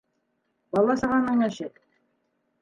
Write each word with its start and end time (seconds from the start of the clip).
Бала-сағаның 0.77 1.45
эше. 1.49 1.69